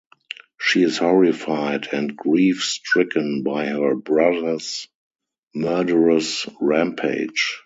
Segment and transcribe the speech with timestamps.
[0.59, 4.87] She is horrified and grief-stricken by her brothers'
[5.53, 7.59] murderous rampage.